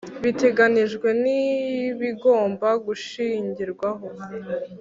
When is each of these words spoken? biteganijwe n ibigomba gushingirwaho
biteganijwe 0.23 1.07
n 1.23 1.23
ibigomba 1.45 2.67
gushingirwaho 2.85 4.07